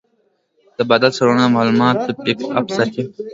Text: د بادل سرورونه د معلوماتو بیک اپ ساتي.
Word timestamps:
د 0.77 0.79
بادل 0.89 1.11
سرورونه 1.17 1.45
د 1.49 1.53
معلوماتو 1.55 2.09
بیک 2.23 2.39
اپ 2.57 2.65
ساتي. 2.75 3.03